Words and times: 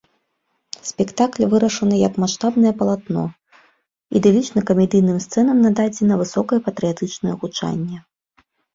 Спектакль 0.91 1.45
вырашаны 1.51 1.95
як 2.07 2.13
маштабнае 2.23 2.73
палатно, 2.81 3.23
ідылічна-камедыйным 4.21 5.17
сцэнам 5.29 5.57
нададзена 5.69 6.13
высокае 6.27 6.59
патрыятычнае 6.69 7.33
гучанне. 7.43 7.97